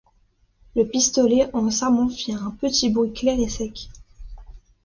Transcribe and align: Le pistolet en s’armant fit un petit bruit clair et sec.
Le 0.75 0.87
pistolet 0.87 1.47
en 1.53 1.69
s’armant 1.69 2.09
fit 2.09 2.33
un 2.33 2.49
petit 2.59 2.89
bruit 2.89 3.13
clair 3.13 3.39
et 3.39 3.47
sec. 3.49 3.87